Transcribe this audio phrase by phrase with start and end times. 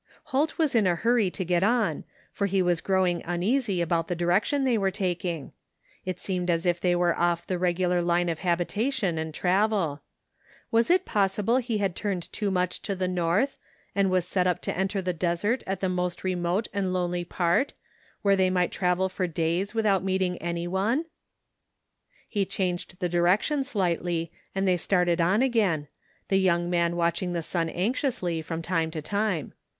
[0.33, 4.15] Holt was in a hurry to get on, for he was growing uneasy about the
[4.15, 5.51] direction they were taking.
[6.05, 10.01] It seemed as if they were off the regular line of habitation and travel.
[10.71, 13.59] Was it possible he had tiuned too much to the north
[13.93, 17.73] and was set to enter the desert at the most remote and lonely part,
[18.23, 21.05] where they might travel for days without meeting anyone?
[22.27, 25.89] He changed the direction slightly and they started on again,
[26.29, 29.53] the young man watching the sim anxiously from time to time.